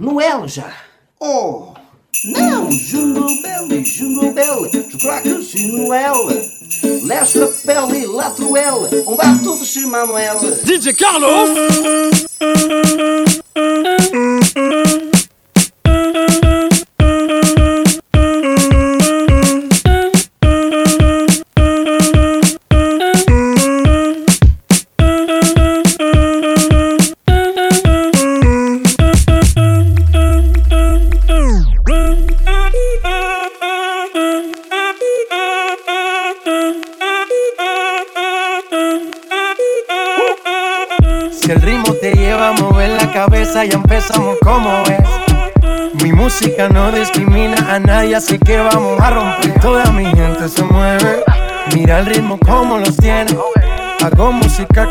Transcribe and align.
no 0.00 0.18
Elja. 0.18 0.72
Oh! 1.20 1.74
Não! 2.24 2.72
Jungle 2.72 3.42
Belly, 3.42 3.84
Jungle 3.84 4.32
Belly, 4.32 4.90
jogar 4.90 5.22
Noel. 5.24 6.26
Leste 7.04 7.38
pele, 7.64 8.06
lá 8.06 8.30
do 8.30 8.56
El, 8.56 8.88
onde 9.06 9.22
chamado 9.22 9.56
se 9.64 9.86
Manuel. 9.86 10.40
DJ 10.64 10.94
Carlos! 10.94 11.50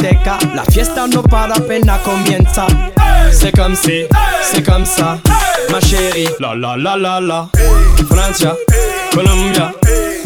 Discoteca, 0.00 0.38
la 0.54 0.64
fiesta 0.64 1.06
no 1.06 1.22
para 1.22 1.54
apenas 1.54 2.00
comienza. 2.00 2.66
C'est 3.32 3.52
comme 3.56 3.74
si, 3.74 4.06
c'est 4.42 4.64
comme 4.64 4.84
ça, 4.86 5.18
ma 5.70 5.80
chérie. 5.80 6.28
La 6.40 6.54
la 6.54 6.76
la 6.76 6.96
la 6.96 7.20
la. 7.20 7.48
Francia, 8.08 8.56
Colombia, 9.12 9.72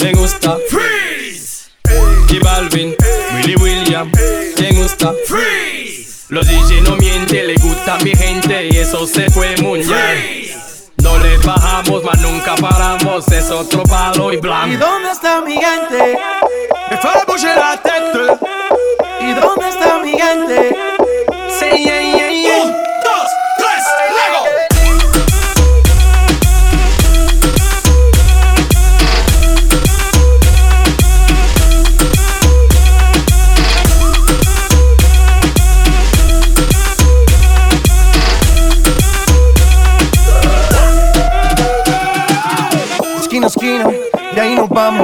me 0.01 0.13
gusta. 0.13 0.57
Freeze. 0.69 1.71
Y 2.31 2.39
Balvin, 2.39 2.95
Willy 3.35 3.57
William, 3.57 4.11
me 4.61 4.73
gusta. 4.73 5.13
Freeze. 5.27 6.27
Los 6.31 6.47
DJ 6.47 6.81
no 6.83 6.97
mienten, 6.97 7.47
le 7.47 7.55
gusta 7.57 7.99
mi 8.03 8.15
gente 8.15 8.69
y 8.71 8.79
eso 8.79 9.07
se 9.07 9.31
fue 9.31 9.55
muy 9.63 9.81
bien. 9.81 10.45
No 11.03 11.19
le 11.19 11.37
bajamos, 11.39 12.03
mas 12.03 12.21
nunca 12.23 12.55
paramos, 12.55 13.29
es 13.29 13.51
otro 13.51 13.83
palo 13.83 14.33
y 14.33 14.37
¿Y 14.37 14.39
blanco. 14.39 14.79
dónde 14.79 15.11
está 15.11 15.43
mi 15.43 15.53
gente? 15.55 16.19
Me 16.91 16.99
bouger 17.27 17.57
la 17.57 17.77
tête. 17.77 18.94
¿Y 19.77 19.81
dónde 19.81 20.69
está? 20.69 21.05
C'est 21.49 21.77
yeah, 21.79 22.01
yeah, 22.01 22.31
yeah. 22.31 22.63
Un, 22.63 22.73
dos, 22.73 23.29
tres, 23.59 23.85
Lego. 24.15 24.43
Esquina 43.21 43.47
esquina, 43.49 43.91
y 44.35 44.39
ahí 44.39 44.55
nos 44.55 44.69
vamos. 44.69 45.04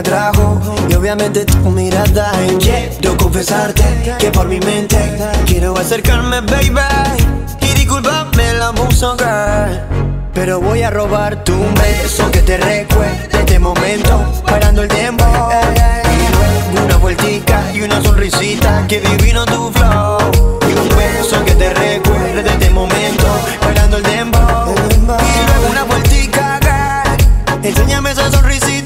Atrajo. 0.00 0.60
Y 0.88 0.94
obviamente 0.94 1.44
tu 1.44 1.56
mirada. 1.70 2.32
Y 2.50 2.56
quiero 2.56 3.16
confesarte 3.16 3.84
que 4.18 4.30
por 4.30 4.46
mi 4.48 4.58
mente 4.60 4.98
quiero 5.46 5.76
acercarme, 5.78 6.40
baby. 6.40 6.80
Y 7.60 7.74
disculpame 7.74 8.54
la 8.54 8.72
música. 8.72 9.86
Pero 10.34 10.60
voy 10.60 10.82
a 10.82 10.90
robarte 10.90 11.52
un 11.52 11.74
beso 11.74 12.30
que 12.30 12.40
te 12.40 12.56
recuerde 12.56 13.28
este 13.32 13.58
momento, 13.58 14.24
parando 14.46 14.82
el 14.82 14.88
tiempo. 14.88 15.24
Una 16.84 16.96
vueltica 16.96 17.62
y 17.74 17.82
una 17.82 18.02
sonrisita, 18.02 18.86
que 18.88 19.00
divino 19.00 19.44
tu 19.44 19.70
flow. 19.72 20.18
Y 20.68 20.72
un 20.78 20.88
beso 20.96 21.44
que 21.44 21.52
te 21.52 21.74
recuerde 21.74 22.48
este 22.48 22.70
momento, 22.70 23.26
parando 23.60 23.96
el 23.98 24.02
tiempo. 24.04 24.38
Y 24.38 25.46
luego 25.46 25.70
una 25.70 25.84
vueltica, 25.84 26.58
girl. 26.62 27.66
Enséñame 27.66 28.12
esa 28.12 28.30
sonrisita, 28.30 28.79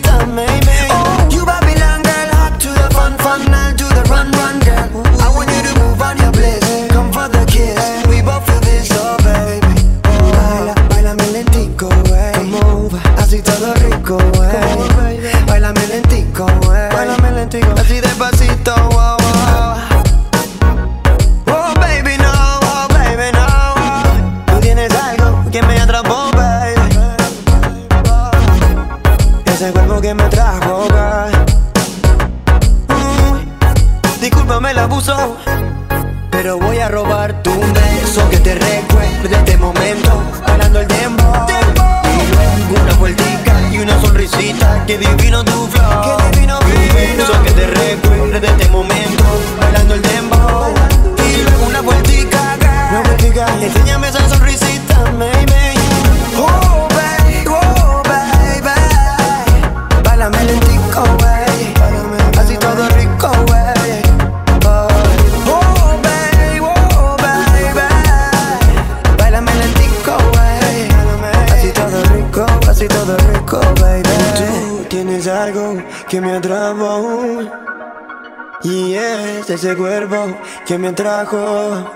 ese 79.64 79.76
cuerpo 79.76 80.36
que 80.66 80.76
me 80.76 80.88
atrajo. 80.88 81.90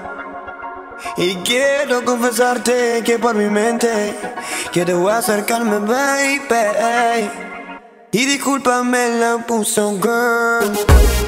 Y 1.17 1.35
quiero 1.37 2.03
confesarte 2.05 3.03
que 3.05 3.19
por 3.19 3.35
mi 3.35 3.47
mente 3.51 4.15
quiero 4.73 5.09
acercarme, 5.09 5.79
baby. 5.79 7.31
Y 8.11 8.25
discúlpame 8.25 9.21
la 9.21 9.45
puso 9.47 9.99
girl. 10.01 11.28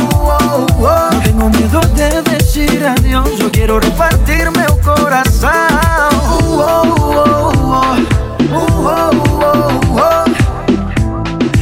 no 0.81 1.21
tengo 1.23 1.49
miedo 1.49 1.79
de 1.95 2.21
decir 2.23 2.85
adiós. 2.85 3.37
Yo 3.37 3.51
quiero 3.51 3.79
repartirme 3.79 4.65
un 4.71 4.79
corazón. 4.79 5.51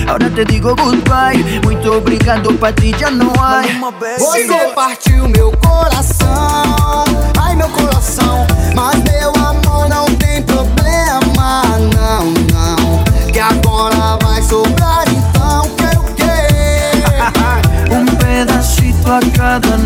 Ahora 0.08 0.30
te 0.34 0.46
digo 0.46 0.76
goodbye, 0.76 1.62
muito 1.64 1.94
obrigado, 1.94 2.54
pra 2.56 2.74
ti 2.74 2.96
já 2.98 3.12
não 3.12 3.32
há. 3.40 3.62
Você 4.18 4.72
partiu 4.74 5.30
meu 5.30 5.52
coração, 5.52 7.06
ai 7.40 7.56
meu 7.56 7.70
coração. 7.70 8.48
Mas 8.76 8.99
pedacito 19.10 19.12
a 19.12 19.20
cada 19.36 19.78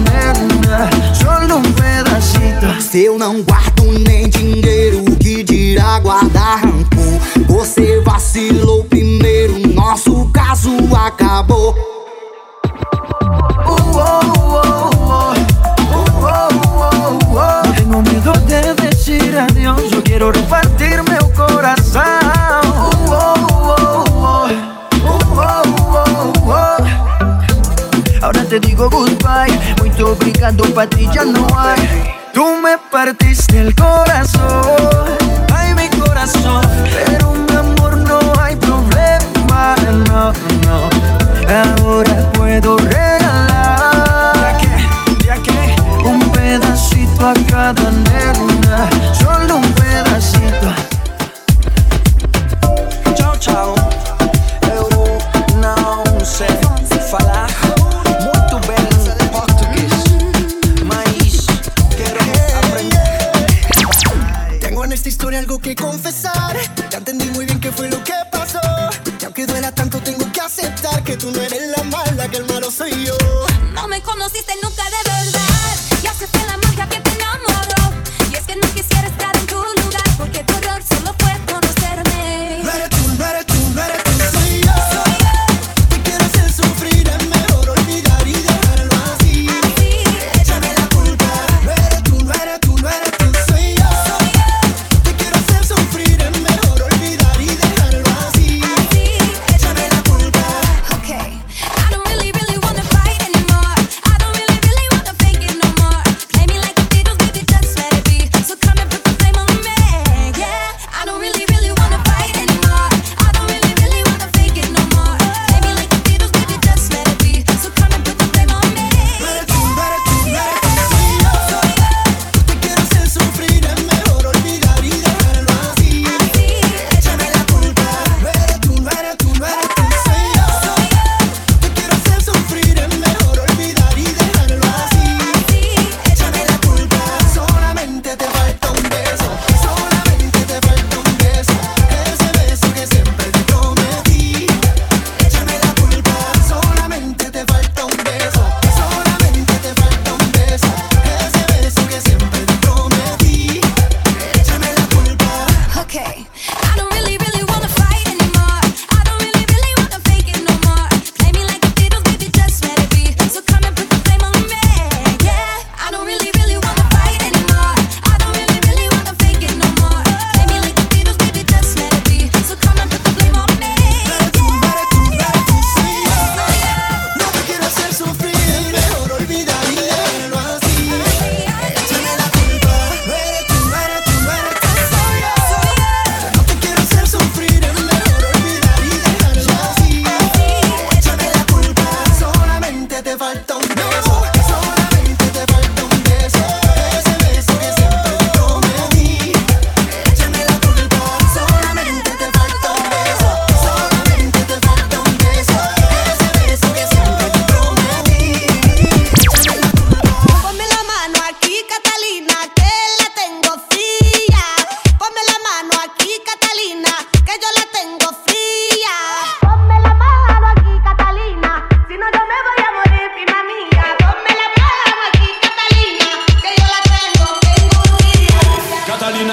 só 1.14 1.56
um 1.56 1.62
pedacito. 1.74 2.82
Se 2.82 3.06
eu 3.06 3.18
não 3.18 3.42
guardo 3.42 3.84
nem 4.06 4.28
dinheiro, 4.28 5.04
que 5.18 5.44
dirá 5.44 6.00
guardar 6.00 6.60
rancor? 6.60 7.20
Você 7.48 8.02
vacilou 8.02 8.84
primeiro 8.86 9.60
nosso 9.74 10.30
caso 10.34 10.70
acabou. 10.96 11.74
No 17.66 17.74
tengo 17.76 18.02
miedo 18.02 18.34
de 18.48 18.74
decir 18.82 19.38
adiós, 19.38 19.92
yo 19.92 20.02
quiero 20.04 20.32
repartirme 20.32 21.18
un 21.24 21.32
corazón. 21.32 22.63
Ahora 28.24 28.46
te 28.46 28.58
digo 28.58 28.90
goodbye, 28.90 29.60
muy 29.80 30.02
obrigado, 30.02 30.64
pa' 30.74 30.88
ti 30.88 31.10
ya 31.14 31.26
no 31.26 31.46
hay. 31.60 31.78
Tú 32.34 32.56
me 32.64 32.78
partiste 32.90 33.60
el 33.60 33.76
corazón, 33.76 34.64
ay 35.54 35.74
mi 35.76 35.90
corazón, 36.00 36.66
pero 37.06 37.43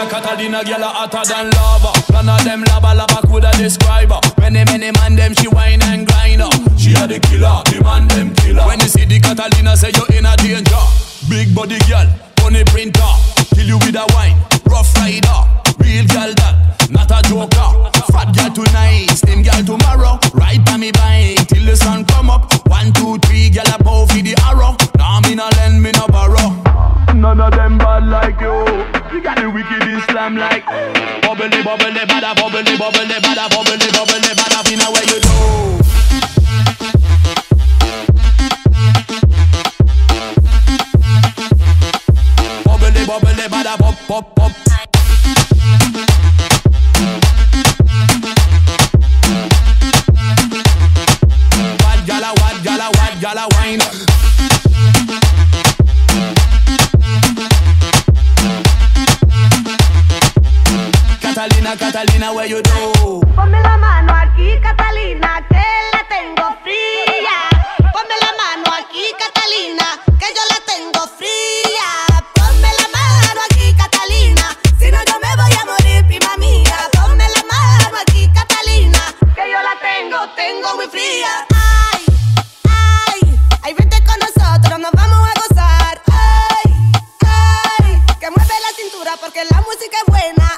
Catalina, 0.09 0.64
girl, 0.64 0.83
a 0.83 0.88
hotter 0.88 1.25
than 1.28 1.50
lava. 1.50 1.92
None 2.12 2.28
of 2.28 2.45
them 2.45 2.64
lava 2.64 2.95
lava 2.95 3.26
coulda 3.26 3.50
describe 3.59 4.11
her. 4.11 4.21
Many 4.38 4.64
many 4.64 4.90
man 4.92 5.16
them 5.16 5.35
she 5.35 5.49
whine 5.49 5.83
and 5.83 6.07
grind 6.07 6.40
her. 6.40 6.50
She 6.78 6.92
a 6.95 7.07
the 7.07 7.21
killer, 7.21 7.62
the 7.69 7.83
man 7.83 8.09
them 8.09 8.35
killer. 8.37 8.66
When 8.66 8.80
you 8.80 8.88
see 8.88 9.04
the 9.04 9.21
Catalina, 9.21 9.76
say 9.76 9.92
you 9.95 10.04
in 10.16 10.26
a 10.26 10.37
danger. 10.37 10.85
Big 11.28 11.54
body 11.54 11.78
girl, 11.88 12.09
funny 12.40 12.64
printer, 12.64 13.12
kill 13.54 13.66
you 13.66 13.78
with 13.78 13.97
a 13.97 14.07
wine. 14.16 14.38
Rough 14.66 14.95
rider, 14.97 15.40
real 15.78 16.07
girl 16.09 16.33
that, 16.40 16.54
not 16.90 17.11
a 17.11 17.21
joker. 17.28 17.69
Fat 18.12 18.35
girl 18.35 18.50
tonight, 18.50 19.11
slim 19.14 19.42
girl 19.42 19.62
tomorrow. 19.62 20.19
Ride 20.35 20.64
by 20.64 20.76
me 20.76 20.90
bike 20.92 21.47
till 21.47 21.64
the 21.64 21.76
sun 21.76 22.04
come 22.04 22.30
up. 22.30 22.50
One 22.69 22.92
two 22.92 23.19
three, 23.26 23.50
girl 23.50 23.69
a 23.69 23.83
bow 23.83 24.07
for 24.07 24.23
the 24.23 24.35
arrow. 24.49 24.76
Nah 24.97 25.21
me 25.21 25.35
no 25.35 25.49
lend, 25.61 25.83
me 25.83 25.92
no 25.92 26.07
borrow. 26.09 26.49
None 27.14 27.40
of 27.40 27.52
them 27.52 27.79
bad 27.79 28.07
like 28.07 28.40
you. 28.40 28.64
You 29.12 29.23
got 29.23 29.37
the 29.37 29.50
wicked 29.50 29.83
Islam 29.83 30.37
like 30.37 30.64
bubbly, 31.23 31.62
bubbly, 31.62 32.02
bada, 32.11 32.35
bubbly, 32.35 32.76
bubbly, 32.79 33.17
bada, 33.25 33.49
bubbly, 33.50 33.90
bubbly, 33.93 34.33
bada. 34.38 34.61
We 34.69 34.76
know 34.76 34.90
where 34.90 35.05
you 35.05 35.21
do. 35.21 35.31
Bubbly, 42.64 43.05
bubbly, 43.07 43.47
bada. 43.49 43.76
Bad 51.79 52.07
gala, 52.07 52.33
bad 52.35 52.64
gala, 52.64 52.90
bad 52.93 53.21
gala, 53.21 53.49
wine. 53.52 54.10
Catalina, 61.40 61.75
Catalina, 61.75 62.35
where 62.35 62.44
you 62.47 62.61
do? 62.61 63.20
Ponme 63.35 63.62
la 63.62 63.78
mano 63.78 64.12
aquí, 64.12 64.61
Catalina, 64.61 65.40
que 65.49 65.64
la 65.94 66.04
tengo 66.06 66.54
fría. 66.62 67.49
Ponme 67.94 68.16
la 68.20 68.32
mano 68.37 68.68
aquí, 68.76 69.06
Catalina, 69.18 69.87
que 70.20 70.26
yo 70.37 70.42
la 70.52 70.61
tengo 70.68 71.00
fría. 71.16 71.88
Ponme 72.35 72.68
la 72.76 72.88
mano 72.92 73.40
aquí, 73.49 73.73
Catalina, 73.73 74.54
si 74.78 74.90
no 74.90 74.99
yo 75.09 75.18
me 75.18 75.35
voy 75.40 75.52
a 75.56 75.64
morir, 75.64 76.06
prima 76.09 76.37
mía. 76.37 76.76
Ponme 76.92 77.26
la 77.26 77.42
mano 77.49 77.97
aquí, 78.02 78.30
Catalina, 78.35 79.00
que 79.35 79.50
yo 79.50 79.62
la 79.62 79.75
tengo, 79.80 80.18
tengo 80.37 80.76
muy 80.76 80.88
fría. 80.88 81.47
Ay, 81.56 82.04
ay, 82.68 83.40
ay, 83.62 83.73
vente 83.73 83.97
con 84.04 84.18
nosotros, 84.18 84.78
nos 84.78 84.92
vamos 84.92 85.26
a 85.26 85.32
gozar. 85.40 86.02
Ay, 86.12 86.92
ay, 87.25 88.02
que 88.20 88.28
mueve 88.28 88.54
la 88.61 88.73
cintura 88.76 89.12
porque 89.18 89.42
la 89.50 89.62
música 89.62 89.97
es 90.04 90.06
buena. 90.06 90.50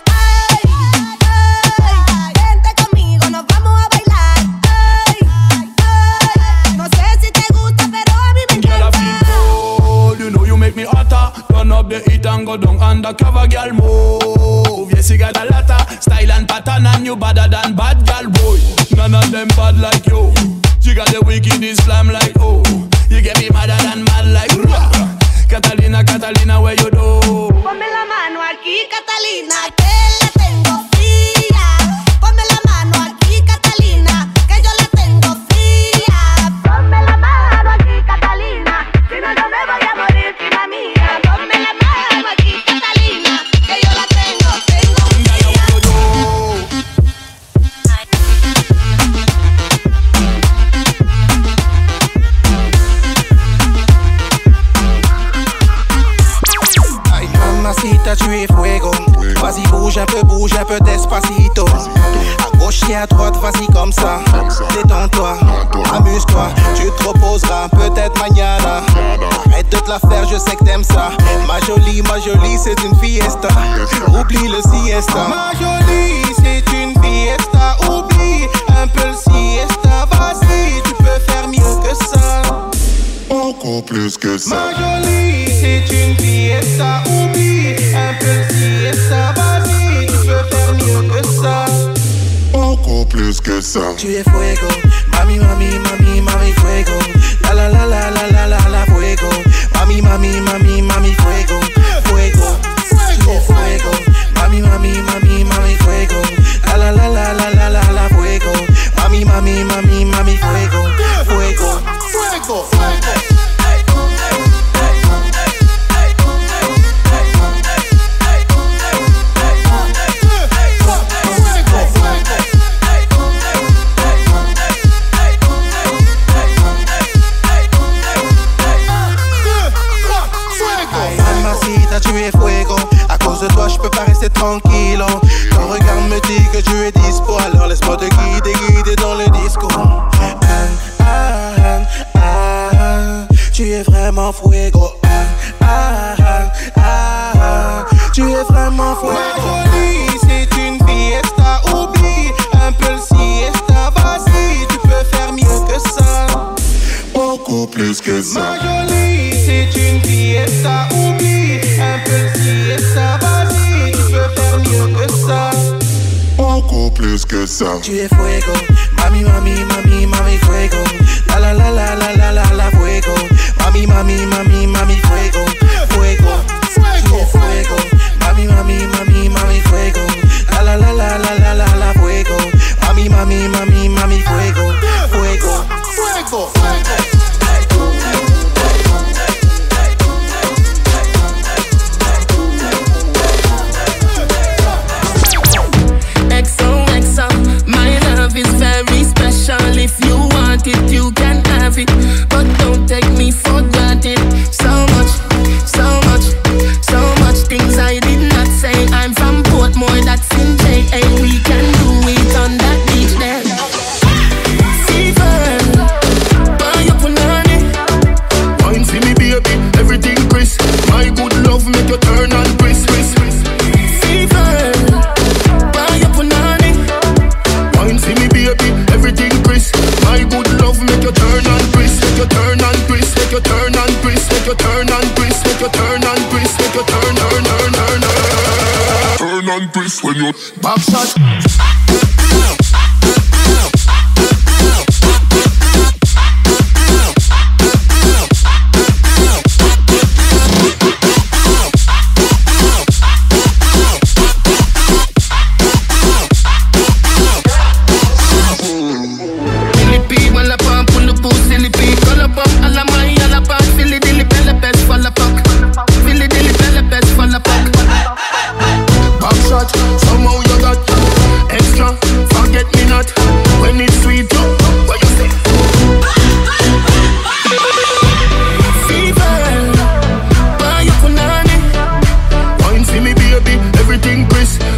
Girl. 13.52 13.72
Move. 13.72 14.90
Yes, 14.92 15.10
you 15.10 15.18
got 15.18 15.36
a 15.36 15.44
lotta 15.44 16.00
style 16.00 16.32
and 16.32 16.48
pattern, 16.48 16.86
and 16.86 17.04
you 17.04 17.16
better 17.16 17.48
than 17.48 17.74
bad, 17.76 18.06
girl, 18.06 18.30
boy. 18.30 18.58
None 18.96 19.14
of 19.14 19.30
them 19.30 19.48
bad 19.48 19.78
like 19.78 20.06
you. 20.06 20.32
You 20.80 20.94
got 20.94 21.08
the 21.08 21.22
wicked 21.24 21.62
Islam 21.62 22.08
like 22.08 22.21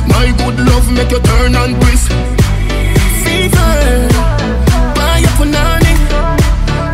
My 0.06 0.26
good 0.38 0.58
love 0.68 0.90
make 0.92 1.10
you 1.10 1.20
turn 1.20 1.54
and 1.54 1.74
twist. 1.80 2.08
Fever, 3.24 3.74
buy 4.96 5.18
your 5.24 5.34
punani. 5.38 5.94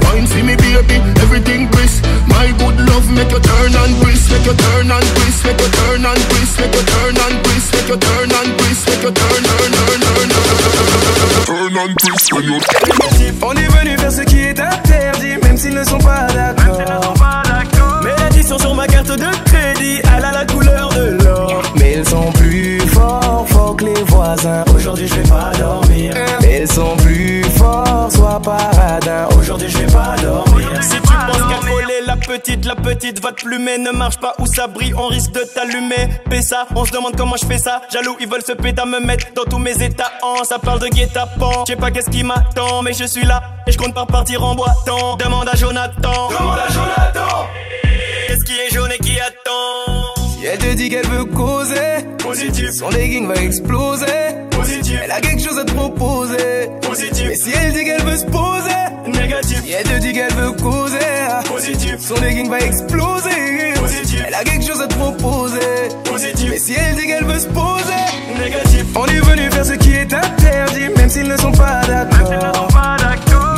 Wine 0.05 0.27
for 0.27 0.43
me, 0.45 0.55
baby, 0.57 0.97
everything 1.25 1.69
crisp. 1.71 2.05
My 2.29 2.47
good 2.59 2.79
love 2.89 3.07
make 3.13 3.31
you 3.31 3.41
turn 3.41 3.75
and 3.75 3.93
twist, 4.01 4.31
make 4.31 4.47
you 4.47 4.55
turn 4.55 4.91
and 4.91 5.07
twist, 5.17 5.45
make 5.45 5.61
you 5.61 5.69
turn 5.69 6.07
and 6.07 6.23
twist, 6.31 6.59
make 6.61 6.75
you 6.75 6.85
turn 6.91 7.17
and 7.21 7.37
twist, 7.45 7.69
make 7.75 7.89
you 7.89 7.97
turn 7.97 8.33
and 8.39 8.51
twist, 8.59 8.83
make 8.89 9.03
you 9.03 9.13
turn, 9.13 9.43
turn, 9.49 9.71
turn, 9.77 10.01
turn, 10.01 10.29
turn. 10.31 10.91
turn 11.47 11.77
and 11.77 11.95
twist 11.99 12.33
when 12.33 12.45
you 12.45 12.59
On 13.43 13.55
est 13.57 13.69
venu 13.69 13.99
faire 13.99 14.13
ce 14.13 14.23
qui 14.23 14.41
est 14.41 14.61
interdit, 14.61 15.37
même 15.43 15.57
s'ils 15.57 15.75
ne 15.75 15.85
sont 15.85 15.99
pas 15.99 16.27
d'accord. 16.33 17.20
Carte 19.05 19.19
de 19.19 19.51
crédit, 19.51 20.01
elle 20.17 20.25
a 20.25 20.33
la 20.33 20.45
couleur 20.45 20.89
de 20.91 21.23
l'or. 21.25 21.63
Mais 21.77 21.95
ils 21.99 22.09
sont 22.09 22.31
plus 22.33 22.81
forts, 22.89 23.47
forts 23.49 23.77
que 23.77 23.85
les 23.85 24.03
voisins. 24.05 24.65
Aujourd'hui 24.75 25.09
je 25.09 25.15
vais 25.15 25.29
pas 25.29 25.53
dormir. 25.59 26.15
Mais 26.41 26.63
ils 26.63 26.71
sont 26.71 26.97
plus 26.97 27.43
forts, 27.57 28.11
sois 28.13 28.41
paradin. 28.43 29.29
Aujourd'hui 29.39 29.69
je 29.69 29.79
vais 29.79 29.93
pas 29.93 30.17
dormir. 30.23 30.69
Si 30.83 30.97
tu 30.97 31.01
penses 31.01 31.37
qu'à 31.37 31.69
coller 31.69 32.01
la 32.07 32.17
petite, 32.17 32.65
la 32.65 32.75
petite 32.75 33.23
va 33.23 33.33
te 33.33 33.43
plumer. 33.43 33.79
Ne 33.79 33.91
marche 33.91 34.19
pas 34.19 34.35
où 34.39 34.47
ça 34.47 34.67
brille, 34.67 34.95
on 34.97 35.07
risque 35.07 35.33
de 35.33 35.45
t'allumer. 35.55 36.43
ça, 36.43 36.67
on 36.75 36.85
se 36.85 36.93
demande 36.93 37.17
comment 37.17 37.37
je 37.41 37.47
fais 37.47 37.59
ça. 37.59 37.83
Jaloux, 37.93 38.17
ils 38.21 38.29
veulent 38.29 38.45
se 38.45 38.53
péter 38.53 38.83
à 38.83 38.87
me 38.87 39.01
mettre 39.01 39.27
dans 39.35 39.45
tous 39.45 39.59
mes 39.59 39.83
états. 39.83 40.13
En 40.23 40.45
ça 40.45 40.59
parle 40.59 40.81
de 40.81 40.89
guet-apens. 40.89 41.65
Je 41.67 41.73
sais 41.73 41.77
pas 41.77 41.91
qu'est-ce 41.91 42.11
qui 42.11 42.23
m'attend, 42.23 42.83
mais 42.83 42.93
je 42.93 43.05
suis 43.05 43.25
là. 43.25 43.43
Et 43.67 43.73
je 43.73 43.79
compte 43.79 43.95
pas 43.95 44.07
partir 44.07 44.45
en 44.45 44.55
boitant. 44.55 45.17
Demande 45.17 45.49
à 45.49 45.57
Jonathan. 45.57 46.29
Demande 46.29 46.59
à 46.59 46.73
Jonathan. 46.73 47.47
Qu'est-ce 48.73 48.99
qui 48.99 49.19
attend 49.21 50.15
Si 50.39 50.47
elle 50.47 50.59
te 50.59 50.75
dit 50.75 50.91
qu'elle 50.91 51.07
veut 51.09 51.25
causer, 51.25 52.05
positif. 52.19 52.71
Son 52.71 52.89
legging 52.91 53.27
va 53.27 53.35
exploser, 53.35 54.07
positif. 54.51 55.01
Elle 55.03 55.11
a 55.11 55.21
quelque 55.21 55.43
chose 55.43 55.59
à 55.59 55.65
te 55.65 55.73
proposer, 55.73 56.71
positif. 56.81 57.27
Mais 57.27 57.35
si 57.35 57.51
elle 57.51 57.73
dit 57.73 57.85
qu'elle 57.85 58.03
veut 58.03 58.17
se 58.17 58.27
poser, 58.27 59.19
négatif. 59.21 59.63
Si 59.65 59.73
elle 59.73 59.83
te 59.83 59.99
dit 59.99 60.13
qu'elle 60.13 60.33
veut 60.35 60.53
causer, 60.53 60.99
positif. 61.53 61.97
Son 61.99 62.15
legging 62.21 62.49
va 62.49 62.61
exploser, 62.61 63.75
positif. 63.75 64.23
Elle 64.29 64.35
a 64.35 64.45
quelque 64.45 64.65
chose 64.65 64.81
à 64.81 64.87
te 64.87 64.95
proposer, 64.95 65.59
positif. 66.05 66.51
Mais 66.51 66.59
si 66.59 66.75
elle 66.75 66.95
dit 66.95 67.07
qu'elle 67.09 67.25
veut 67.25 67.41
se 67.41 67.49
poser, 67.49 68.39
négatif. 68.39 68.85
On 68.95 69.07
est 69.07 69.21
venu 69.21 69.51
faire 69.51 69.67
ce 69.67 69.73
qui 69.73 69.95
est 69.95 70.15
interdit, 70.15 70.89
même 70.97 71.11
s'ils 71.11 71.29
ne 71.29 71.37
sont 71.37 71.53
pas 71.53 71.81
d'accord. 71.89 72.69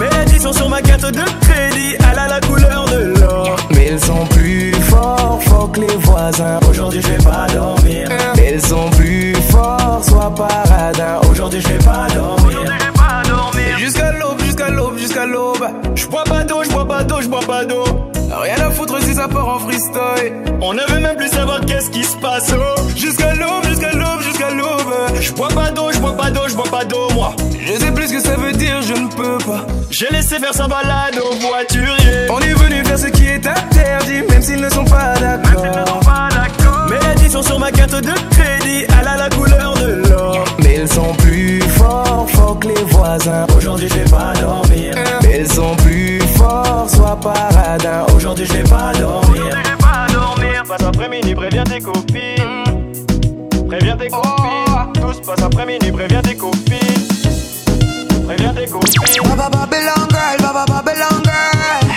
Mais 0.01 0.09
l'addition 0.09 0.55
sur 0.55 0.70
ma 0.70 0.81
carte 0.81 1.05
de 1.05 1.22
crédit, 1.42 1.96
elle 1.98 2.18
a 2.18 2.29
la 2.29 2.40
couleur 2.40 2.87
de 2.87 3.20
l'or. 3.20 3.62
Ils 3.85 4.01
sont 4.01 4.27
plus 4.27 4.73
forts, 4.90 5.40
forts 5.42 5.73
que 5.73 5.81
les 5.81 5.97
voisins. 5.97 6.59
Aujourd'hui 6.68 7.01
je 7.03 7.09
vais 7.09 7.25
pas 7.25 7.47
dormir. 7.53 8.09
Ils 8.37 8.61
sont 8.61 8.88
plus 8.90 9.35
forts, 9.51 10.01
sois 10.05 10.33
paradin. 10.35 11.21
Aujourd'hui 11.31 11.61
je 11.61 11.68
vais 11.68 11.79
pas 11.79 12.07
dormir. 12.14 12.59
Jusqu'à 13.79 14.12
l'aube, 14.12 14.40
jusqu'à 14.45 14.68
l'aube, 14.71 14.97
jusqu'à 14.99 15.27
l'aube. 15.27 15.66
Je 15.95 16.07
bois 16.07 16.25
pas 16.25 16.45
d'eau, 16.45 16.62
je 16.64 16.71
bois 16.71 16.87
pas 16.87 17.03
d'eau, 17.05 17.21
je 17.21 17.29
bois 17.29 17.40
pas 17.47 17.64
d'eau. 17.64 17.85
Rien 18.31 18.57
à 18.66 18.71
foutre 18.71 19.01
si 19.03 19.14
ça 19.14 19.29
part 19.29 19.49
en 19.49 19.59
freestyle. 19.59 20.33
On 20.62 20.73
ne 20.73 20.81
veut 20.88 21.01
même 21.01 21.16
plus 21.16 21.29
savoir 21.29 21.61
qu'est-ce 21.66 21.90
qui 21.90 22.05
se 22.05 22.16
passe. 22.16 22.53
oh. 22.57 22.81
Jusqu'à 22.97 23.35
l'aube, 23.35 23.64
jusqu'à 23.68 23.92
l'aube, 23.92 24.21
Je 25.20 25.33
bois 25.33 25.48
pas 25.48 25.70
d'eau, 25.70 25.92
je 25.92 25.98
bois 25.98 26.16
pas 26.16 26.31
d'eau, 26.31 26.40
je 26.48 26.55
bois 26.55 26.70
pas 26.70 26.85
d'eau, 26.85 27.09
moi. 27.14 27.35
Je 27.64 27.78
sais 27.78 27.92
plus 27.92 28.09
ce 28.09 28.14
que 28.14 28.20
ça 28.20 28.37
veut 28.37 28.52
dire, 28.52 28.83
je 28.83 28.94
ne 28.94 29.09
peux 29.09 29.38
pas. 29.38 29.64
J'ai 29.90 30.09
laissé 30.11 30.38
faire 30.38 30.52
sa 30.52 30.66
balade 30.66 31.16
au 31.18 31.35
voiturier. 31.37 32.26
On 32.28 32.40
est 32.40 32.55
venu 32.55 32.85
faire 32.85 32.98
ce 32.98 33.07
qui 33.07 33.26
est 33.26 33.46
interdit, 33.46 34.22
même 34.28 34.42
s'ils 34.42 34.61
ne 34.61 34.68
sont 34.68 34.85
pas 34.85 35.14
d'accord. 35.20 36.00
Mais 36.90 36.98
l'addition 37.07 37.42
sur 37.42 37.59
ma 37.59 37.70
carte 37.70 37.94
de 37.94 38.12
crédit, 38.31 38.85
elle 39.00 39.09
a 39.09 39.16
la 39.16 39.28
couleur 39.31 39.74
de 39.74 40.09
l'or. 40.09 40.44
Mais 40.59 40.81
ils 40.83 40.88
sont 40.88 41.14
plus 41.14 41.61
forts, 41.62 42.26
forts 42.31 42.59
que 42.59 42.68
les 42.68 42.85
voisins. 42.90 43.46
Aujourd'hui 43.57 43.88
je 43.88 43.94
vais 43.94 44.11
pas 44.11 44.33
dormir. 44.40 44.94
Mais 45.22 45.40
ils 45.40 45.52
sont 45.52 45.76
plus 45.76 46.20
forts, 46.37 46.87
sois 46.88 47.18
paradin. 47.20 48.05
Aujourd'hui 48.16 48.46
je 48.46 48.52
vais 48.55 48.64
pas 48.64 48.92
dormir. 48.98 49.57
Passe 50.68 50.83
après 50.87 51.09
midi, 51.09 51.35
préviens 51.35 51.64
tes 51.64 51.81
copines. 51.81 52.62
Préviens 53.72 53.96
tes 53.96 54.11
copines. 54.11 54.92
Tous 54.92 55.18
passe 55.22 55.42
après 55.42 55.64
midi, 55.64 55.90
préviens 55.90 56.20
tes 56.20 56.37
copines. 56.37 57.08
Préviens 58.26 58.52
tes 58.52 58.66
copines. 58.66 59.22
Baba 59.35 59.48
Babylon 59.48 60.08
girl, 60.11 60.37
Baba 60.42 60.66
Babylon 60.66 61.22
girl. 61.24 61.88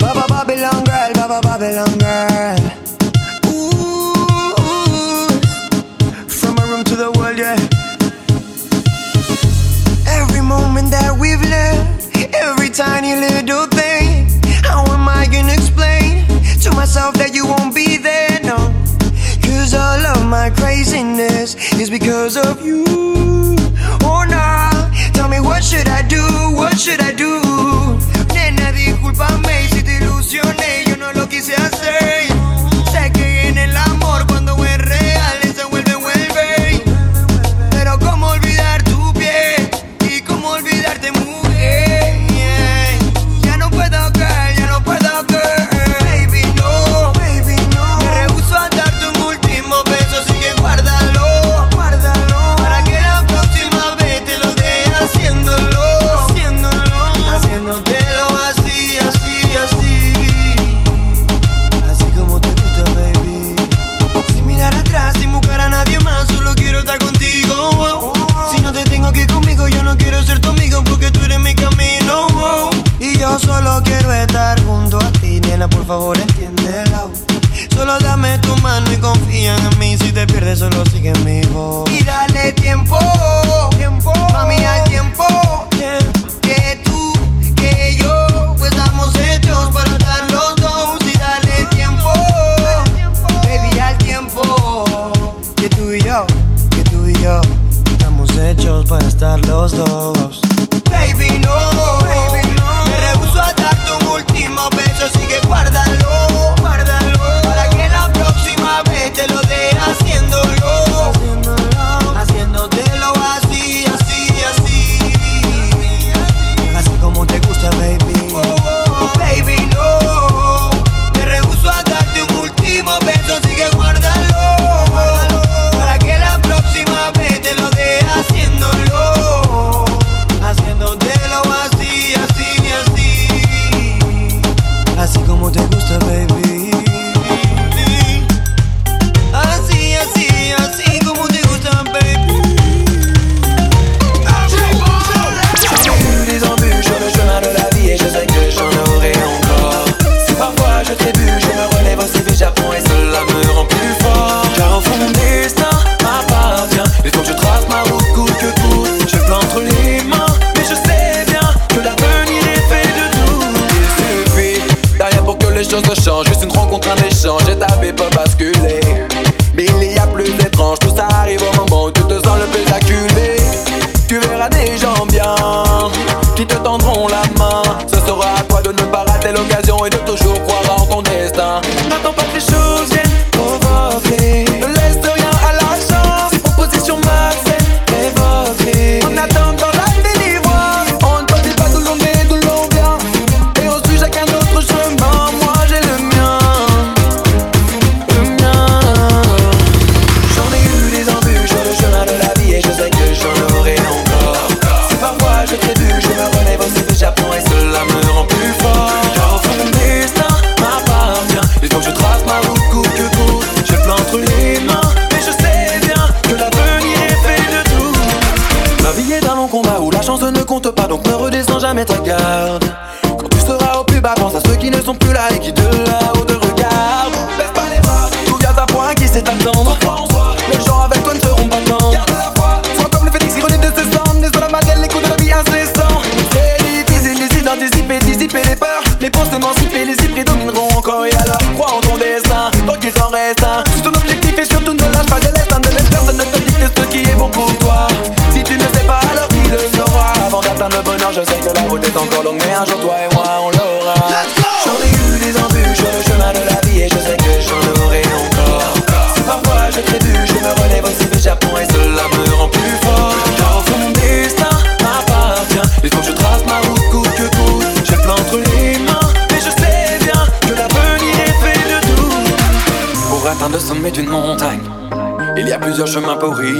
Baba 0.00 0.26
Babylon 0.28 0.82
girl, 0.84 1.12
Baba 1.14 1.40
Babylon 1.40 1.98
girl. 1.98 2.56
To 6.84 6.96
the 6.96 7.12
world, 7.16 7.38
yeah. 7.38 7.56
Every 10.08 10.40
moment 10.40 10.90
that 10.90 11.16
we've 11.16 11.40
lived, 11.40 12.34
every 12.34 12.70
tiny 12.70 13.14
little 13.14 13.68
myself 16.82 17.14
that 17.14 17.32
you 17.32 17.46
won't 17.46 17.72
be 17.72 17.96
there? 17.96 18.40
No. 18.42 18.58
Cause 19.40 19.72
all 19.72 20.02
of 20.14 20.26
my 20.26 20.50
craziness 20.50 21.54
is 21.74 21.88
because 21.88 22.36
of 22.36 22.66
you. 22.66 22.82
Oh 24.02 24.24
no, 24.26 24.90
tell 25.12 25.28
me 25.28 25.38
what 25.38 25.62
should 25.62 25.86
I 25.86 26.02
do? 26.02 26.24
What 26.58 26.76
should 26.76 27.00
I 27.00 27.12
do? 27.12 27.38
Nena, 28.34 28.72
discúlpame 28.74 29.68
si 29.70 29.80
te 29.84 29.98
ilusioné, 29.98 30.82
yo 30.88 30.96
no 30.96 31.12
lo 31.12 31.28
quise 31.28 31.54
hacer. 31.54 32.31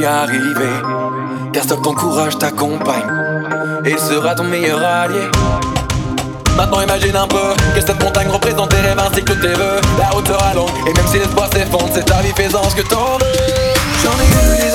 Car 0.03 0.27
seul 1.69 1.81
ton 1.81 1.95
courage 1.95 2.37
t'accompagne 2.37 3.07
et 3.85 3.97
sera 3.97 4.35
ton 4.35 4.43
meilleur 4.43 4.83
allié. 4.83 5.31
Maintenant 6.57 6.81
imagine 6.81 7.15
un 7.15 7.29
peu 7.29 7.55
que 7.73 7.81
cette 7.81 8.03
montagne 8.03 8.29
représente 8.29 8.71
tes 8.71 8.81
rêves 8.81 8.99
ainsi 8.99 9.23
que 9.23 9.33
tes 9.35 9.55
vœux. 9.55 9.81
La 10.01 10.17
hauteur 10.17 10.43
à 10.43 10.55
longue, 10.55 10.71
et 10.89 10.93
même 10.93 11.07
si 11.07 11.19
l'espoir 11.19 11.49
s'effondre, 11.53 11.89
c'est 11.95 12.05
ta 12.05 12.21
vie 12.21 12.33
faisant 12.35 12.69
ce 12.69 12.75
que 12.75 12.89
t'en. 12.89 13.17
J'en 14.03 14.72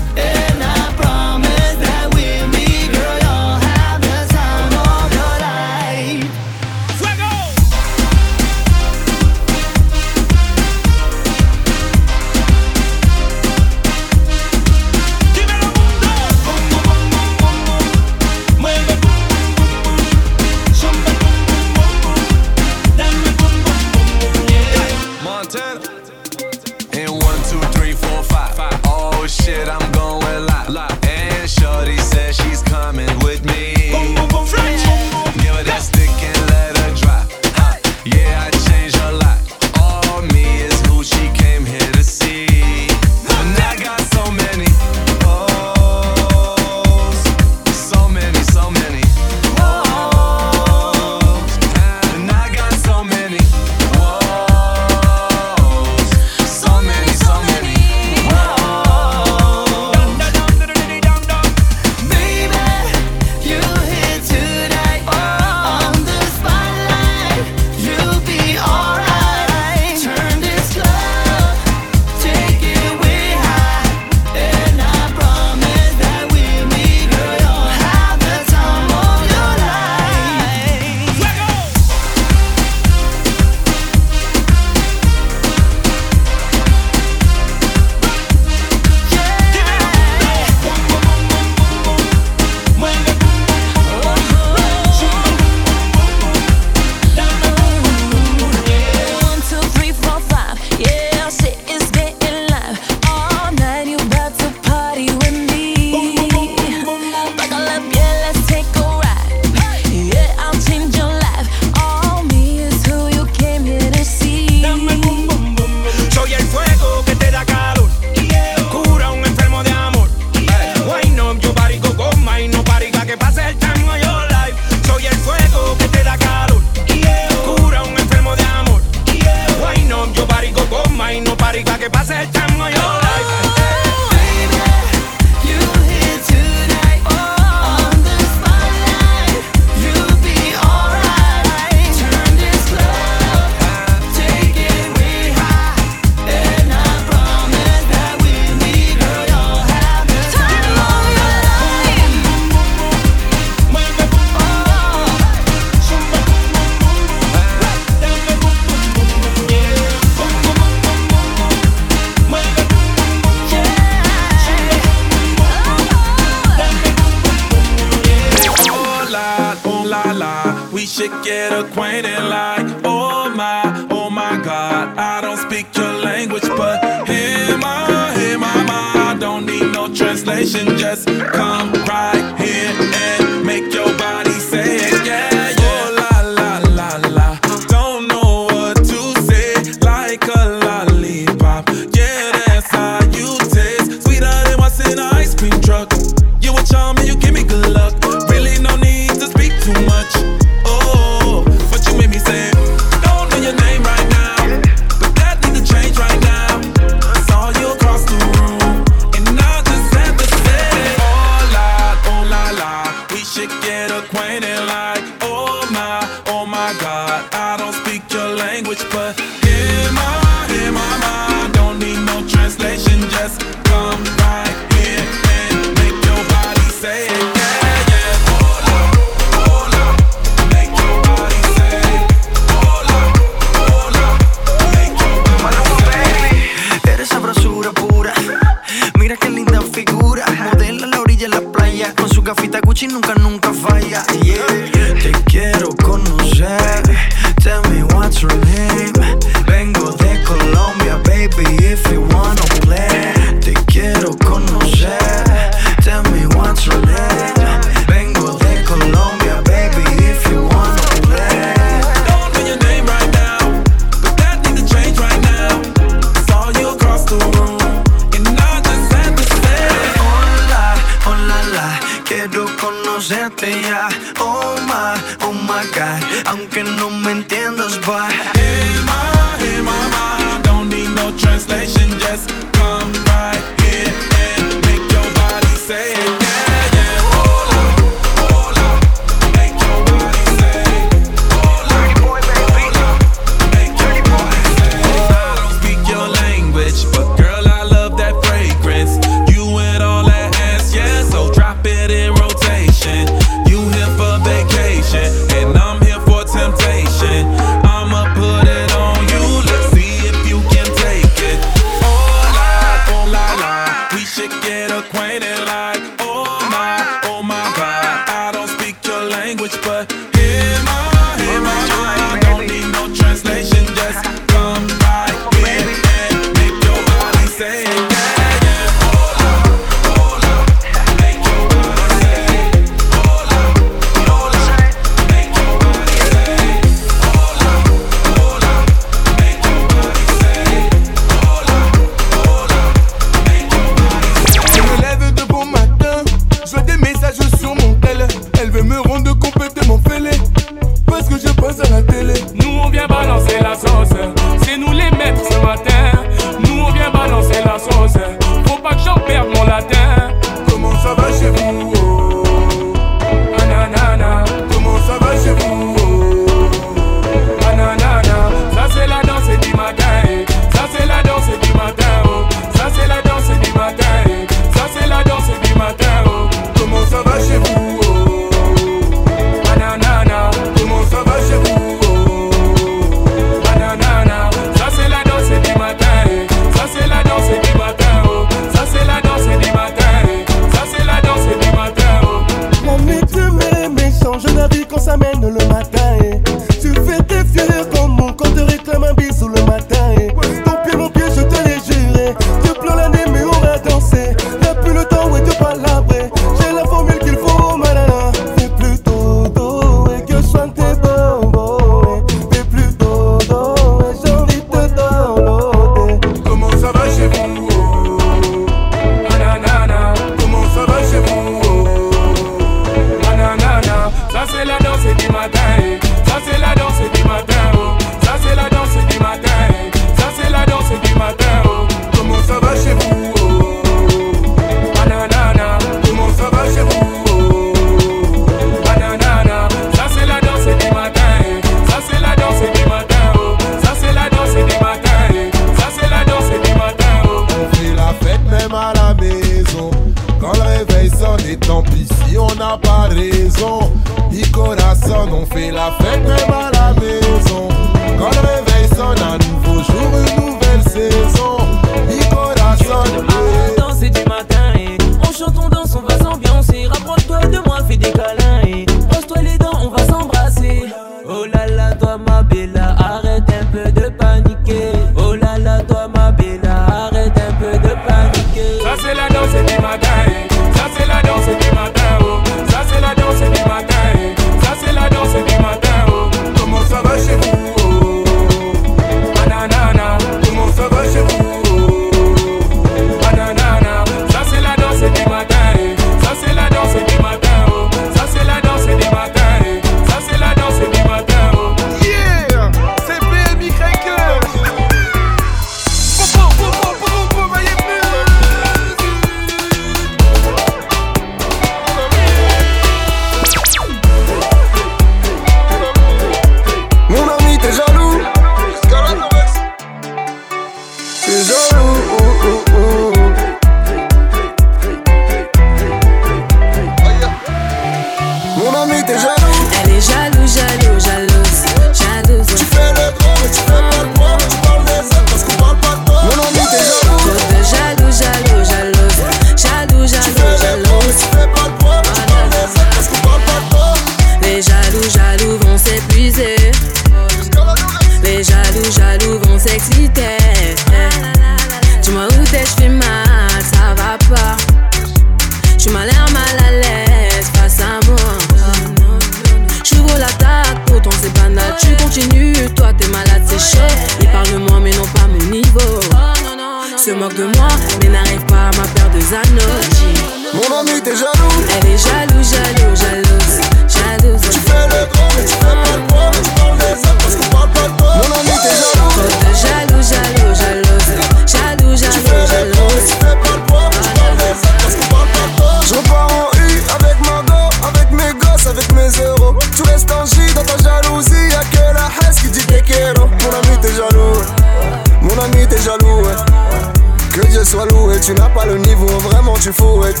tu 599.42 599.52
fouettes. 599.52 600.00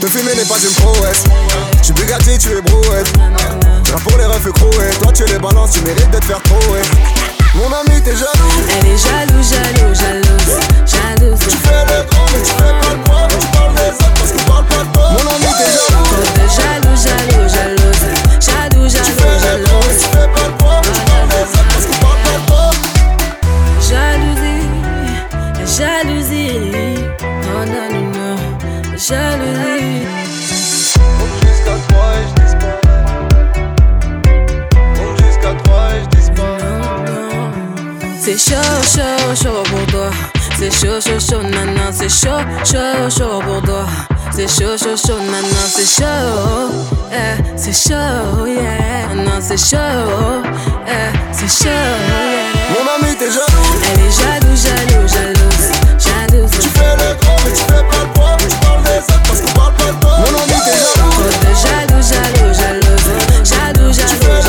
Te 0.00 0.06
filmer 0.06 0.34
n'est 0.34 0.46
pas 0.46 0.56
une 0.58 0.74
prouesse. 0.82 1.24
Je 1.78 1.84
suis 1.84 1.92
Bugatti, 1.92 2.38
tu 2.38 2.56
es 2.56 2.62
brouette. 2.62 3.06
Là 3.18 3.98
pour 4.02 4.16
les 4.16 4.24
refs 4.24 4.50
croués, 4.52 4.90
toi 5.02 5.12
tu 5.12 5.24
les 5.26 5.38
balances, 5.38 5.72
tu 5.72 5.80
mérites 5.82 6.10
de 6.10 6.18
te 6.18 6.24
faire 6.24 6.40
trouer. 6.42 6.80
Mon 7.54 7.66
ami, 7.66 8.00
t'es 8.00 8.12
jaloux. 8.12 8.30
Elle 8.70 8.86
est 8.86 8.96
jaloux, 8.96 9.42
jaloux, 9.42 9.94
jalouse. 9.94 10.56
Jalouse. 10.86 11.38
Tu 11.40 11.56
fais 11.56 11.84
le 11.84 12.08
grand, 12.08 12.24
mais 12.32 12.40
tu 12.42 12.50
fais 12.50 12.72
pas 12.80 12.94
le 12.94 13.31
C'est 38.24 38.38
chaud, 38.38 38.54
chaud, 38.84 39.34
chaud 39.34 39.62
pour 39.64 39.84
toi. 39.86 40.08
C'est 40.56 40.70
chaud, 40.70 41.00
chaud, 41.00 41.18
chaud, 41.18 41.42
nana. 41.42 41.90
C'est 41.90 42.08
chaud, 42.08 42.38
chaud, 42.64 43.10
chaud 43.10 43.40
pour 43.44 43.60
toi. 43.62 43.84
C'est 44.30 44.46
chaud, 44.46 44.76
chaud, 44.78 44.96
chaud, 44.96 45.18
nana. 45.18 45.64
C'est 45.66 45.84
chaud, 45.84 46.70
eh. 47.10 47.42
C'est 47.56 47.72
chaud, 47.72 48.46
yeah. 48.46 49.12
Non, 49.16 49.40
c'est 49.40 49.58
chaud, 49.58 50.40
eh. 50.86 51.10
C'est 51.32 51.64
chaud, 51.64 51.68
yeah. 51.68 52.70
Mon 52.70 53.04
ami, 53.04 53.16
t'es 53.16 53.26
jaloux. 53.26 53.74
Elle 53.92 54.00
est 54.00 54.12
jaloux, 54.12 54.56
jaloux, 54.56 55.08
jalouse. 55.08 55.66
Jalouse. 55.98 56.50
Tu 56.60 56.68
fais 56.68 56.94
le 56.94 57.20
grand, 57.20 57.36
mais 57.44 57.50
tu 57.50 57.64
fais 57.64 57.82
pas 57.82 58.04
le 58.04 58.12
poids. 58.14 58.36
Mais 58.38 58.46
tu 58.46 58.56
parles 58.58 58.82
des 58.84 58.98
autres 59.02 59.22
parce 59.26 59.40
qu'on 59.40 59.52
parle 59.52 59.74
pas 59.74 59.90
de 59.90 59.98
toi. 60.00 60.12
Mon 60.18 60.38
ami, 60.42 60.62
t'es 60.64 60.78
jaloux. 60.78 61.10
Trop 61.10 61.24
de 61.26 61.54
jaloux, 61.58 62.02
jaloux, 62.06 62.54
jalouse. 62.54 63.06
Jaloux, 63.42 63.90
Tu 63.90 63.98
jaloux, 63.98 64.22
fais 64.22 64.41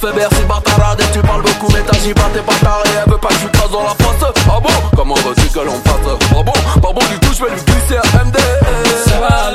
fait 0.00 0.12
Bercy 0.12 0.42
Batarade 0.48 1.00
Et 1.00 1.12
tu 1.12 1.20
parles 1.20 1.42
beaucoup 1.42 1.72
mais 1.72 1.82
t'agis 1.82 2.14
pas 2.14 2.28
t'es 2.32 2.40
pas 2.40 2.54
taré 2.62 2.88
Elle 3.04 3.12
veut 3.12 3.18
pas 3.18 3.28
que 3.28 3.34
je 3.34 3.46
crase 3.48 3.70
dans 3.70 3.82
la 3.82 3.90
face 3.90 4.32
Ah 4.46 4.60
bon? 4.60 4.70
Comment 4.96 5.14
veux-tu 5.14 5.48
que 5.48 5.60
l'on 5.60 5.78
fasse? 5.84 6.18
Ah 6.30 6.42
bon? 6.42 6.52
Pas 6.80 6.92
bon 6.92 7.06
du 7.10 7.18
tout 7.20 7.34
je 7.36 7.44
vais 7.44 7.50
lui 7.50 7.62
glisser 7.62 7.96
un 7.96 8.24
MD 8.24 8.36
Ça. 9.06 9.52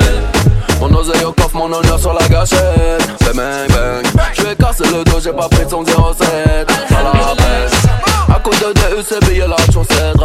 Mon 0.80 0.94
oseille 0.94 1.24
au 1.24 1.32
coffre, 1.32 1.56
mon 1.56 1.72
honneur 1.72 1.98
sur 1.98 2.12
la 2.12 2.28
gâchette. 2.28 3.02
Fais 3.22 3.32
bang 3.32 3.66
bang. 3.70 4.04
Je 4.34 4.42
vais 4.42 4.54
casser 4.54 4.84
le 4.84 5.02
dos, 5.04 5.18
j'ai 5.22 5.32
pas 5.32 5.48
pris 5.48 5.64
de 5.64 5.70
son 5.70 5.84
07 5.84 5.90
À 5.90 7.02
la 7.02 7.34
peine 7.34 8.34
À 8.34 8.38
cause 8.38 8.58
de 8.60 8.72
DU, 8.72 9.02
c'est 9.08 9.24
billet 9.24 9.48
la 9.48 9.56
chaussette 9.72 10.16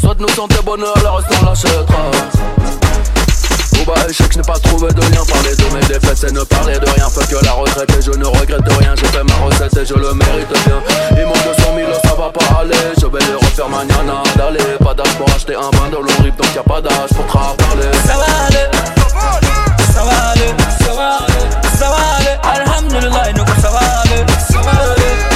Soit 0.00 0.16
nous 0.18 0.28
santé 0.30 0.56
bonheur, 0.64 0.94
le 0.96 1.08
reste 1.08 1.28
on 1.40 1.46
l'achètera 1.46 2.81
Je 3.84 4.38
n'ai 4.38 4.44
pas 4.44 4.58
trouvé 4.60 4.88
de 4.92 5.00
lien 5.00 5.24
Parler 5.26 5.56
de 5.56 5.74
mes 5.74 5.80
défaites, 5.80 6.16
c'est 6.16 6.32
ne 6.32 6.42
parler 6.44 6.78
de 6.78 6.88
rien 6.90 7.08
Fait 7.10 7.26
que 7.26 7.44
la 7.44 7.52
retraite 7.52 7.90
et 7.98 8.02
je 8.02 8.12
ne 8.12 8.26
regrette 8.26 8.68
rien 8.78 8.94
J'ai 8.96 9.06
fait 9.06 9.24
ma 9.24 9.34
recette 9.44 9.76
et 9.76 9.84
je 9.84 9.94
le 9.94 10.14
mérite 10.14 10.48
bien 10.48 10.80
Il 11.16 11.26
manque 11.26 11.42
200 11.56 11.70
000, 11.76 11.92
ça 12.04 12.14
va 12.14 12.30
pas 12.30 12.60
aller 12.60 12.76
Je 13.00 13.06
vais 13.06 13.24
le 13.26 13.36
refaire 13.38 13.68
mañana 13.68 14.22
d'aller 14.36 14.76
Pas 14.82 14.94
d'âge 14.94 15.14
pour 15.16 15.28
acheter 15.34 15.56
un 15.56 15.70
bain 15.70 15.88
de 15.90 15.96
l'on 15.96 16.22
rip 16.22 16.36
Donc 16.36 16.54
y 16.54 16.58
a 16.58 16.62
pas 16.62 16.80
d'âge 16.80 17.10
pour 17.14 17.26
te 17.26 17.32
parler 17.32 17.90
Ça 18.06 18.14
va 18.14 18.46
aller. 18.46 18.70
Ça 19.92 20.04
va 20.04 20.30
aller. 20.30 20.54
Ça 20.78 20.92
va 20.94 21.16
aller. 21.16 21.76
Ça 21.76 21.88
va 21.88 21.96
aller. 22.18 22.62
Alhamdulillah. 22.62 23.24
Ça 23.60 23.70
va 23.70 23.78
aller. 23.78 24.24
Ça 24.48 24.60
va 24.60 24.70
aller. 24.70 25.31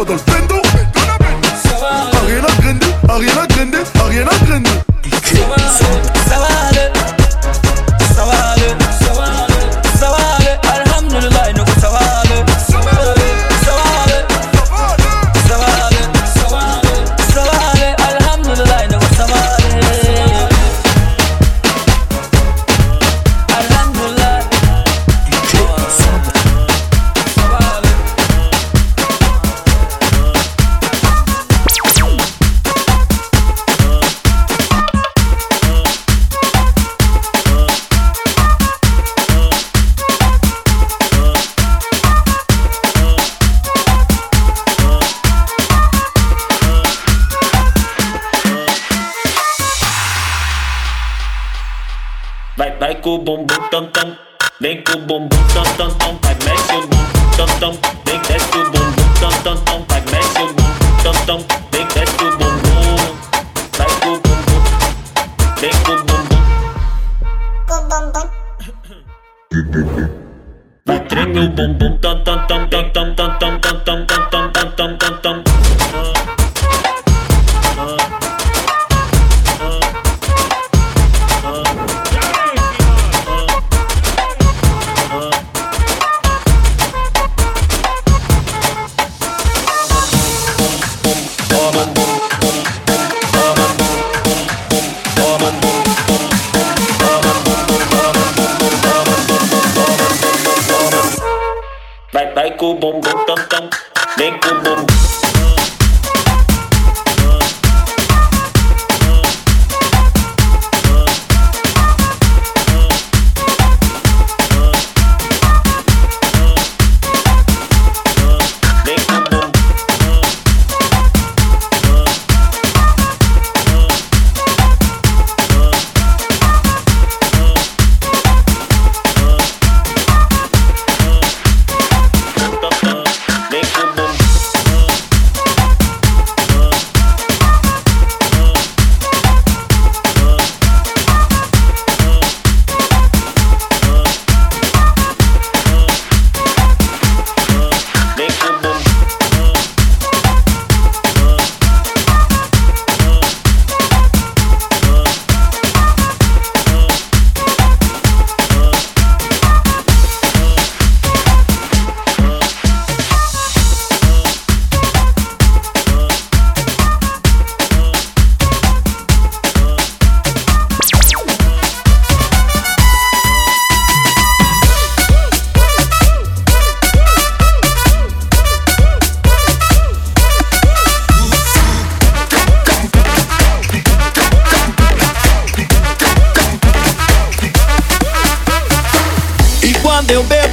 somos 0.00 0.06
del 0.06 0.18
frente 0.18 0.49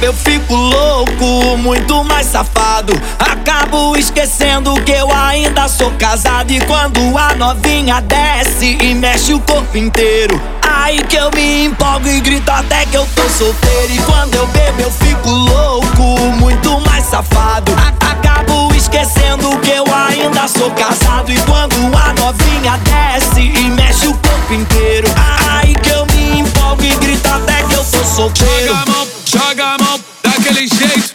eu 0.08 0.14
fico 0.14 0.54
louco, 0.54 1.58
muito 1.58 2.02
mais 2.02 2.26
safado. 2.28 2.94
Acabo 3.18 3.94
esquecendo 3.94 4.72
que 4.80 4.92
eu 4.92 5.12
ainda 5.12 5.68
sou 5.68 5.90
casado. 5.98 6.50
E 6.50 6.58
quando 6.62 6.98
a 7.18 7.34
novinha 7.34 8.00
desce 8.00 8.78
e 8.80 8.94
mexe 8.94 9.34
o 9.34 9.40
corpo 9.40 9.76
inteiro, 9.76 10.40
aí 10.62 11.02
que 11.02 11.16
eu 11.16 11.30
me 11.34 11.66
empolgo 11.66 12.08
e 12.08 12.20
grito 12.20 12.50
até 12.50 12.86
que 12.86 12.96
eu 12.96 13.06
tô 13.14 13.28
solteiro. 13.28 13.92
E 13.92 13.98
quando 13.98 14.34
eu 14.34 14.46
bebo 14.46 14.80
eu 14.80 14.90
fico 14.90 15.28
louco, 15.28 16.02
muito 16.38 16.80
mais 16.88 17.04
safado. 17.04 17.70
Acabo 18.00 18.74
esquecendo 18.74 19.58
que 19.58 19.72
eu 19.72 19.84
ainda 19.94 20.48
sou 20.48 20.70
casado. 20.70 21.30
E 21.30 21.36
quando 21.42 21.74
a 21.94 22.14
novinha 22.14 22.78
desce 22.78 23.42
e 23.42 23.70
mexe 23.72 24.06
o 24.06 24.14
corpo 24.14 24.54
inteiro, 24.54 25.06
aí 25.50 25.74
que 25.74 25.90
eu 25.90 26.06
me 26.06 26.40
empolgo 26.40 26.82
e 26.82 26.94
grito 26.96 27.28
até 27.28 27.62
que 27.64 27.74
eu 27.74 27.84
tô 27.84 28.02
solteiro. 28.06 29.17
Joga 29.30 29.74
a 29.74 29.76
mão, 29.78 30.00
daquele 30.22 30.66
jeito. 30.66 31.12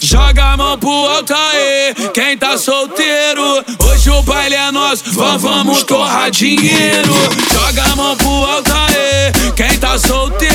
Joga 0.00 0.44
a 0.46 0.56
mão 0.56 0.76
pro 0.76 0.90
alto 0.90 1.32
aí, 1.32 1.94
quem 2.12 2.36
tá 2.36 2.58
solteiro. 2.58 3.64
Hoje 3.84 4.10
o 4.10 4.20
baile 4.22 4.56
é 4.56 4.72
nosso, 4.72 5.04
vamos 5.38 5.84
torrar 5.84 6.28
dinheiro. 6.32 7.14
Joga 7.52 7.84
a 7.84 7.94
mão 7.94 8.16
pro 8.16 8.28
alto 8.28 8.72
aí, 8.72 9.52
quem 9.52 9.78
tá 9.78 9.96
solteiro. 9.96 10.49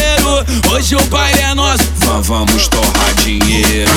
Hoje 0.71 0.95
o 0.95 1.03
baile 1.05 1.39
é 1.39 1.53
nosso, 1.53 1.83
vamos, 1.97 2.27
vamos 2.27 2.67
torrar 2.67 3.13
dinheiro. 3.23 3.91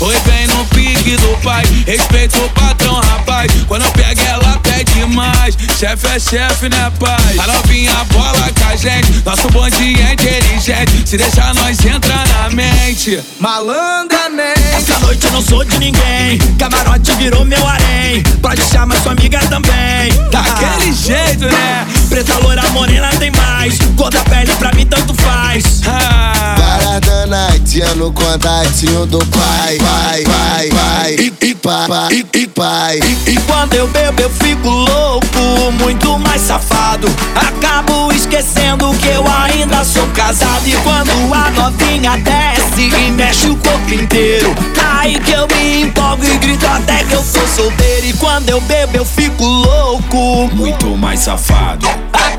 Oi, 0.00 0.16
vem 0.24 0.46
no 0.48 0.64
pique 0.66 1.16
do 1.16 1.36
pai, 1.42 1.64
respeita 1.86 2.38
o 2.38 2.48
patrão, 2.50 2.94
rapaz. 2.94 3.50
Quando 3.68 3.84
eu 3.84 3.90
pego 3.92 4.20
ela, 4.22 4.58
pede 4.58 5.04
mais. 5.06 5.56
Chefe 5.78 6.06
é 6.08 6.18
chefe, 6.18 6.68
né, 6.68 6.90
pai? 6.98 7.36
A 7.38 7.46
novinha 7.46 7.92
bola 8.12 8.50
com 8.58 8.64
a 8.66 8.76
gente, 8.76 9.22
nosso 9.24 9.48
bonde 9.50 10.00
é 10.00 10.12
inteligente. 10.12 11.08
Se 11.08 11.16
deixar 11.16 11.54
nós 11.54 11.78
entrar 11.84 12.26
na 12.28 12.50
mente, 12.50 13.20
malandramente. 13.38 14.60
Essa 14.76 14.98
noite 15.00 15.24
eu 15.24 15.32
não 15.32 15.42
sou 15.42 15.64
de 15.64 15.78
ninguém. 15.78 16.38
Camarote 16.58 17.12
virou 17.12 17.44
meu 17.44 17.64
harém. 17.66 18.22
Pode 18.40 18.62
chamar 18.64 19.00
sua 19.02 19.12
amiga 19.12 19.38
também. 19.46 20.12
Daquele 20.30 20.92
jeito, 20.92 21.44
né? 21.46 21.86
Preta, 22.08 22.38
loira, 22.38 22.62
morena 22.70 23.08
tem 23.18 23.30
mais. 23.30 23.78
Cor 23.96 24.10
da 24.10 24.20
pele 24.24 24.52
pra 24.56 24.72
mim 24.72 24.86
tanto 24.86 25.14
faz. 25.14 25.71
Parada 25.84 27.26
night, 27.26 27.80
no 27.96 28.12
contatinho 28.12 29.06
do 29.06 29.18
pai, 29.26 29.78
pai, 29.78 30.22
pai, 30.22 30.68
pai, 30.68 31.16
e, 31.18 31.54
pai, 31.54 31.88
pai, 31.88 32.24
e 32.34 32.46
pai. 32.46 33.00
E 33.26 33.36
quando 33.46 33.74
eu 33.74 33.88
bebo 33.88 34.22
eu 34.22 34.30
fico 34.30 34.68
louco, 34.68 35.72
muito 35.78 36.18
mais 36.18 36.42
safado. 36.42 37.08
Acabo 37.34 38.12
esquecendo 38.12 38.92
que 38.94 39.08
eu 39.08 39.24
ainda 39.26 39.84
sou 39.84 40.06
casado. 40.08 40.66
E 40.66 40.72
quando 40.82 41.10
a 41.34 41.50
novinha 41.50 42.16
desce 42.18 42.82
e 42.82 43.10
mexe 43.10 43.48
o 43.48 43.56
corpo 43.56 43.92
inteiro, 43.92 44.54
aí 45.00 45.18
que 45.18 45.32
eu 45.32 45.46
me 45.48 45.82
empolgo 45.82 46.24
e 46.24 46.38
grito 46.38 46.66
até 46.66 47.02
que 47.04 47.14
eu 47.14 47.22
sou 47.22 47.46
solteiro. 47.48 48.06
E 48.06 48.12
quando 48.14 48.48
eu 48.48 48.60
bebo 48.60 48.96
eu 48.96 49.04
fico 49.04 49.44
louco, 49.44 50.48
muito 50.54 50.96
mais 50.96 51.20
safado. 51.20 51.86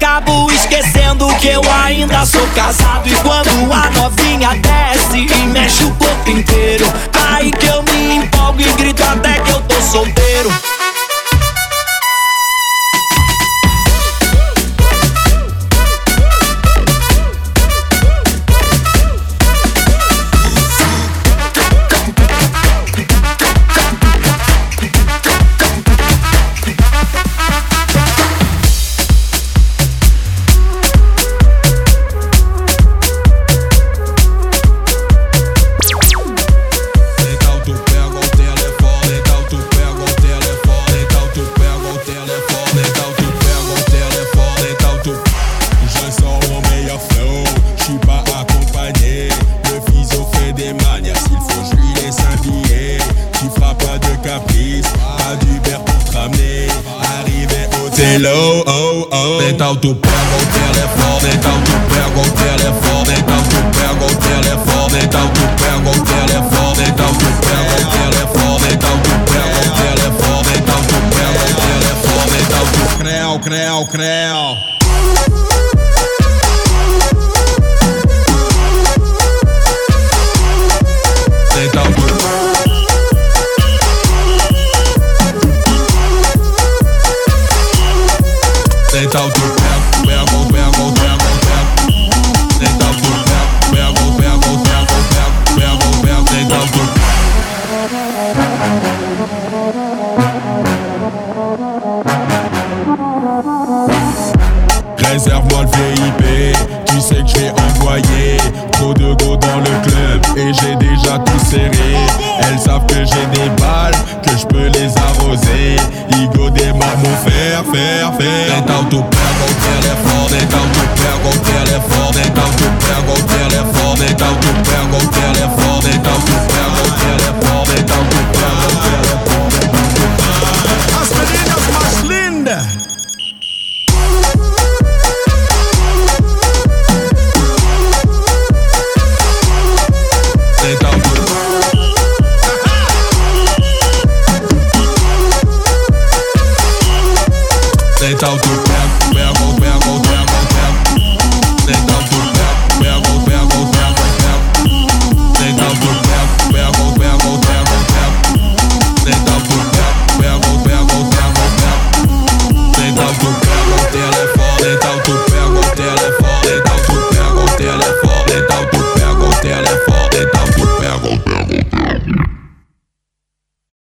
Acabo 0.04 0.52
esquecendo 0.52 1.26
que 1.40 1.48
eu 1.48 1.62
ainda 1.82 2.26
sou 2.26 2.46
casado. 2.48 3.08
E 3.08 3.16
quando 3.22 3.72
a 3.72 3.90
novinha 3.92 4.50
desce 4.56 5.20
e 5.20 5.48
mexe 5.48 5.86
o 5.86 5.92
corpo 5.92 6.30
inteiro, 6.30 6.86
aí 7.32 7.50
que 7.54 7.66
eu 7.68 7.82
me 7.84 8.18
empolgo 8.18 8.60
e 8.60 8.74
grito 8.74 9.02
até 9.02 9.40
que 9.40 9.50
eu 9.50 9.62
tô 9.62 9.82
solteiro. 9.82 10.73